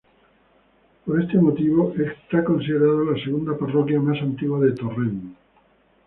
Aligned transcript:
Por 1.05 1.21
este 1.21 1.37
motivo, 1.37 1.93
es 1.93 2.43
considerada 2.43 3.11
la 3.13 3.23
segunda 3.23 3.55
parroquia 3.55 3.99
más 3.99 4.19
antigua 4.19 4.59
de 4.59 4.71
Torrent. 4.71 5.35